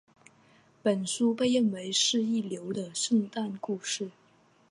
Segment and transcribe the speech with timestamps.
[0.81, 4.09] 本书被认为是一流的圣诞故事。